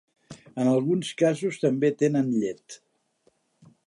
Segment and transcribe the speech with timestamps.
[0.63, 2.79] En alguns casos també tenen llet.